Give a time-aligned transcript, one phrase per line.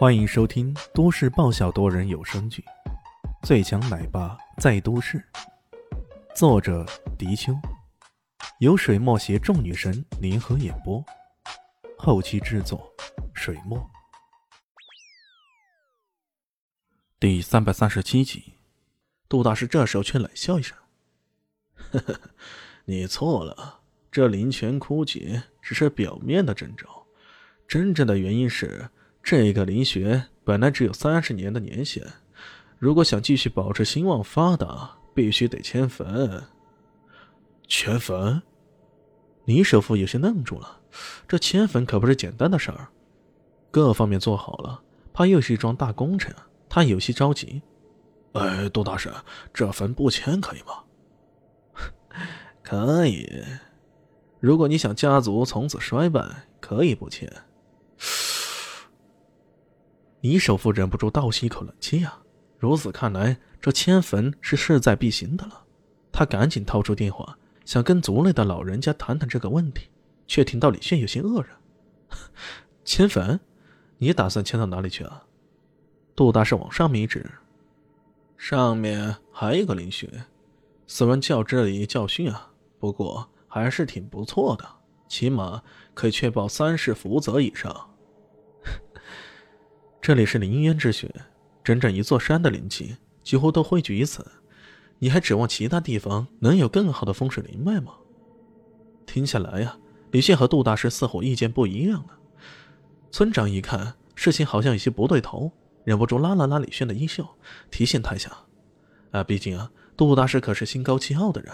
[0.00, 2.64] 欢迎收听都市爆笑多人有声剧
[3.46, 5.18] 《最强奶爸在都市》，
[6.34, 6.86] 作者：
[7.18, 7.52] 迪秋，
[8.60, 11.04] 由水墨携众女神联合演播，
[11.98, 12.90] 后期制作：
[13.34, 13.90] 水墨。
[17.18, 18.54] 第三百三十七集，
[19.28, 20.74] 杜大师这时候却冷笑一声
[21.92, 22.20] ：“呵呵，
[22.86, 23.80] 你错了，
[24.10, 27.04] 这灵泉枯竭只是表面的征兆，
[27.68, 28.88] 真正的原因是……”
[29.22, 32.04] 这个灵穴本来只有三十年的年限，
[32.78, 36.42] 如果想继续保持兴旺发达，必须得迁坟。
[37.68, 38.42] 迁坟？
[39.44, 40.80] 李首富有些愣住了。
[41.28, 42.88] 这迁坟可不是简单的事儿，
[43.70, 46.34] 各方面做好了，怕又是一桩大工程，
[46.68, 47.62] 他有些着急。
[48.32, 49.12] 哎，杜大婶，
[49.54, 50.82] 这坟不迁可以吗？
[52.62, 53.28] 可以，
[54.40, 57.30] 如果你想家族从此衰败，可以不迁。
[60.20, 62.20] 李首富忍不住倒吸一口冷气啊！
[62.58, 65.64] 如此看来，这迁坟是势在必行的了。
[66.12, 69.88] 他赶紧掏出电话，想跟族内的老人家谈谈这个问题，
[70.26, 71.56] 却听到李炫有些愕然
[72.84, 73.40] ：“迁坟？
[73.96, 75.24] 你打算迁到哪里去啊？”
[76.14, 77.24] 杜大师往上面一指
[78.36, 80.24] ：“上面还有个灵穴，
[80.86, 84.68] 虽然较这里教训啊，不过还是挺不错的，
[85.08, 85.62] 起码
[85.94, 87.86] 可以确保三世福泽以上。”
[90.02, 91.14] 这里是灵渊之穴，
[91.62, 94.26] 整整一座山的灵气几乎都汇聚于此。
[94.98, 97.92] 你还指望其他地方能有更好的风水灵脉吗？
[99.04, 99.76] 听下来呀，
[100.10, 102.18] 李现和杜大师似乎意见不一样了。
[103.10, 105.52] 村长一看事情好像有些不对头，
[105.84, 107.26] 忍不住拉了拉李炫的衣袖，
[107.70, 108.30] 提醒他一下
[109.12, 111.52] ：“啊，毕竟啊，杜大师可是心高气傲的人，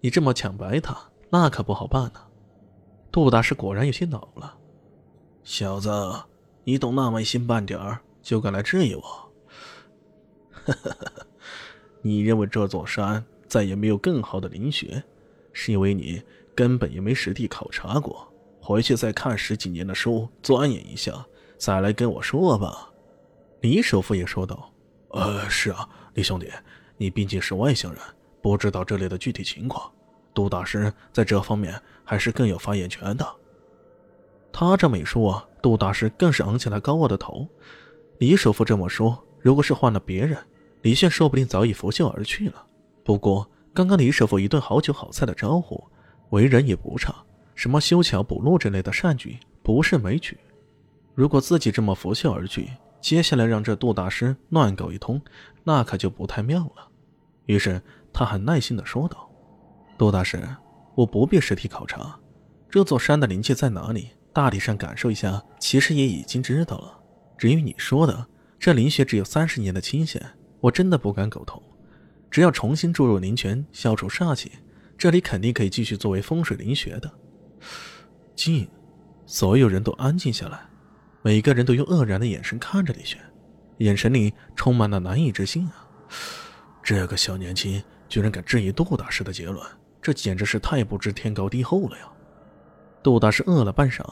[0.00, 0.96] 你这么抢白他，
[1.30, 2.20] 那可不好办呢。”
[3.10, 4.56] 杜大师果然有些恼了，
[5.42, 5.90] 小子。
[6.68, 9.32] 你懂那么一星半点儿，就敢来质疑我？
[12.02, 15.02] 你认为这座山再也没有更好的灵穴，
[15.54, 16.22] 是因为你
[16.54, 18.30] 根本也没实地考察过。
[18.60, 21.24] 回去再看十几年的书，钻研一下，
[21.56, 22.92] 再来跟我说吧。
[23.62, 24.70] 李首富也说道
[25.12, 26.52] ：“呃，是啊，李兄弟，
[26.98, 28.02] 你毕竟是外乡人，
[28.42, 29.90] 不知道这里的具体情况。
[30.34, 33.26] 杜大师在这方面还是更有发言权的。”
[34.52, 37.46] 他这么一说啊，杜大师更是昂起了高傲的头。
[38.18, 40.38] 李首富这么说，如果是换了别人，
[40.82, 42.66] 李炫说不定早已拂袖而去了。
[43.04, 45.82] 不过，刚刚李首富一顿好酒好菜的招呼，
[46.30, 47.14] 为人也不差，
[47.54, 50.36] 什么修桥补路之类的善举，不是没举。
[51.14, 52.68] 如果自己这么拂袖而去，
[53.00, 55.20] 接下来让这杜大师乱搞一通，
[55.64, 56.88] 那可就不太妙了。
[57.46, 57.80] 于是
[58.12, 59.30] 他很耐心地说道
[59.96, 60.42] ：“杜大师，
[60.94, 62.18] 我不必实地考察，
[62.68, 66.98] 这座山的灵气在哪里？”大体上感受一下，其实也已经知道了。
[67.36, 68.26] 至于你说的
[68.58, 70.20] 这灵穴只有三十年的期限，
[70.60, 71.62] 我真的不敢苟同。
[72.30, 74.52] 只要重新注入灵泉，消除煞气，
[74.96, 77.10] 这里肯定可以继续作为风水灵穴的。
[78.36, 78.68] 静，
[79.24, 80.60] 所有人都安静下来，
[81.22, 83.18] 每个人都用愕然的眼神看着李轩，
[83.78, 85.88] 眼神里充满了难以置信啊！
[86.82, 89.66] 这个小年轻居然敢质疑杜大师的结论，
[90.02, 92.04] 这简直是太不知天高地厚了呀！
[93.02, 94.04] 杜大师饿了半晌。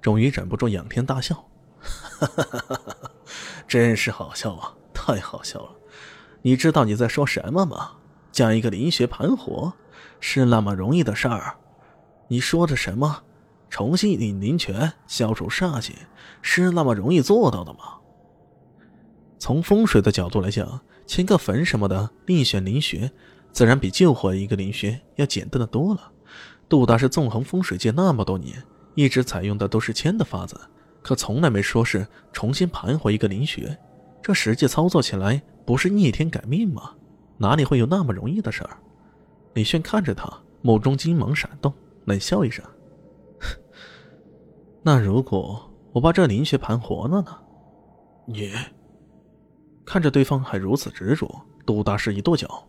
[0.00, 1.36] 终于忍不住仰天大笑，
[1.78, 3.10] 哈哈哈哈哈！
[3.68, 5.70] 真是好笑啊，太好笑了！
[6.42, 7.92] 你知道你在说什么吗？
[8.32, 9.72] 将一个灵穴盘活
[10.18, 11.54] 是那么容易的事儿？
[12.26, 13.22] 你说的什么？
[13.70, 15.94] 重新引灵泉，消除煞气，
[16.42, 17.78] 是那么容易做到的吗？
[19.38, 23.08] 从风水的角度来讲，迁个坟什么的，另选灵穴，
[23.52, 26.10] 自然比救活一个灵穴要简单的多了。
[26.72, 28.56] 杜大师纵横风水界那么多年。
[28.94, 30.58] 一直采用的都是签的法子，
[31.02, 33.78] 可从来没说是重新盘活一个灵穴。
[34.22, 36.94] 这实际操作起来不是逆天改命吗？
[37.36, 38.78] 哪里会有那么容易的事儿？
[39.52, 41.70] 李炫看着他，目中金芒闪动，
[42.06, 42.64] 冷笑一声
[44.82, 47.36] ：“那如果我把这灵穴盘活了呢？”
[48.24, 48.50] 你
[49.84, 51.30] 看着对方还如此执着，
[51.66, 52.66] 杜大师一跺脚：“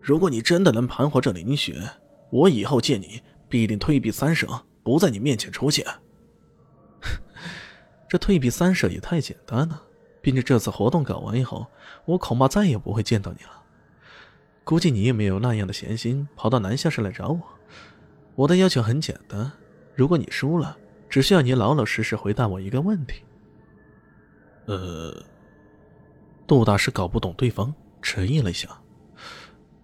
[0.00, 1.80] 如果你真的能盘活这灵穴，
[2.30, 4.46] 我以后见你必定退避三舍。”
[4.80, 5.84] 不在你面前出现，
[8.08, 9.82] 这退避三舍也太简单了。
[10.22, 11.66] 毕竟这次活动搞完以后，
[12.06, 13.62] 我恐怕再也不会见到你了。
[14.64, 17.40] 估计你也没有那样的闲心跑到南下市来找我。
[18.34, 19.52] 我的要求很简单，
[19.94, 20.78] 如果你输了，
[21.10, 23.22] 只需要你老老实实回答我一个问题。
[24.64, 25.22] 呃，
[26.46, 28.70] 杜大师搞不懂对方，迟疑了一下。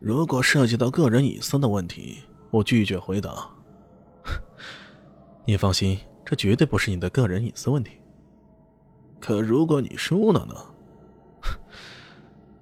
[0.00, 2.22] 如果涉及到个人隐私的问题，
[2.54, 3.50] 我拒绝回答。
[5.44, 8.00] 你放心，这绝对不是你的个人隐私问题。
[9.20, 10.54] 可如果你输了呢？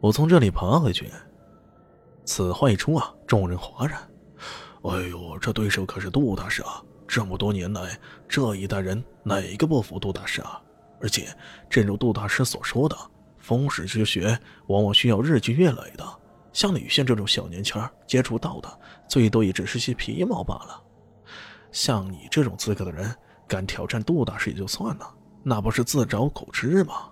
[0.00, 1.10] 我从这里爬回去。
[2.24, 4.00] 此话一出啊，众人哗然。
[4.84, 6.82] 哎呦，这对手可是杜大师啊！
[7.06, 10.58] 这么多年来，这一代人哪个不服杜大师啊？
[11.02, 11.28] 而且，
[11.68, 12.96] 正如杜大师所说的，
[13.36, 16.04] 风水之学往往需要日积月累的。
[16.52, 20.82] 像李炫这种小年轻接触到的，最多也只是些皮毛罢了。
[21.70, 23.14] 像你这种资格的人，
[23.48, 27.08] 敢挑战杜大师也就算了，那不是自找苦吃吗？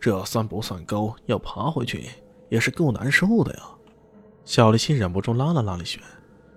[0.00, 1.14] 这算不算高？
[1.26, 2.08] 要爬回去
[2.48, 3.62] 也是够难受的呀。
[4.44, 6.00] 小李心忍不住拉了拉李炫。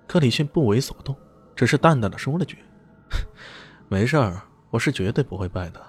[0.05, 1.15] 可李迅不为所动，
[1.55, 2.57] 只是淡淡的说了句
[3.89, 5.81] ：“没事儿，我是绝对不会败的。”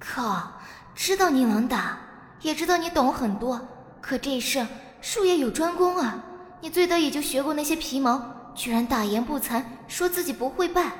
[0.00, 0.52] 靠，
[0.94, 1.98] 知道你能打，
[2.40, 3.60] 也知道你懂很多，
[4.00, 4.64] 可这事
[5.02, 6.24] 术业有专攻啊！
[6.60, 10.92] 你最多也就学过那些皮毛，居然大言不惭说自己不会败，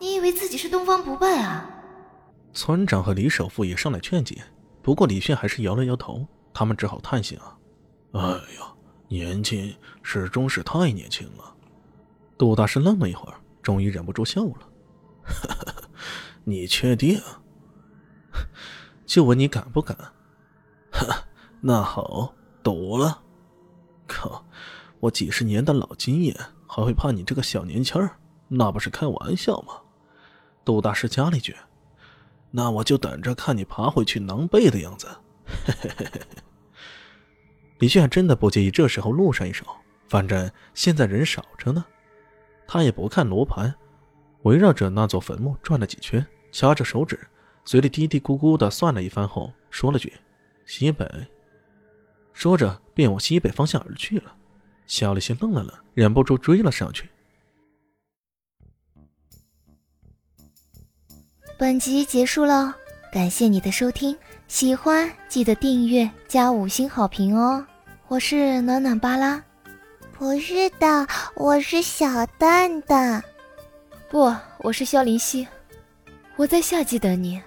[0.00, 1.70] 你以为自己是东方不败啊？
[2.54, 4.42] 村长和李首富也上来劝解，
[4.82, 7.54] 不过李炫还是摇了摇头，他们只好叹息啊
[8.14, 8.72] ：“哎呀，
[9.08, 11.54] 年轻始终是太年轻了。”
[12.38, 14.68] 杜大师愣了一会儿，终于忍不住笑了
[16.44, 17.20] ：“你确定？
[19.04, 19.94] 就问你敢不敢？
[20.90, 21.24] 哈
[21.60, 23.20] 那好，赌了。
[24.14, 24.46] 靠，
[25.00, 26.34] 我几十年的老经验，
[26.66, 28.16] 还会怕你这个小年轻儿？
[28.48, 29.74] 那不是开玩笑吗？”
[30.64, 31.56] 杜大师加了一句
[32.52, 35.08] ：“那我就等着看你爬回去狼狈的样子。
[37.78, 39.66] ”李炫真的不介意这时候露上一手，
[40.08, 41.84] 反正现在人少着呢。
[42.66, 43.74] 他也不看罗盘，
[44.44, 47.18] 围绕着那座坟墓转了几圈，掐着手指，
[47.64, 50.12] 嘴里嘀嘀咕咕的算了一番后，说了句
[50.64, 51.06] ：“西北。”
[52.34, 54.34] 说着便往西北方向而去了。
[54.86, 57.08] 小李先愣了愣，忍不住追了上去。
[61.56, 62.76] 本集结束了，
[63.10, 64.14] 感谢你的收听，
[64.48, 67.64] 喜欢记得订阅加五星好评哦！
[68.08, 69.42] 我是暖暖巴拉。
[70.12, 71.06] 不是的，
[71.36, 73.22] 我是小蛋蛋。
[74.10, 75.46] 不，我是萧林希。
[76.36, 77.40] 我在夏季等你。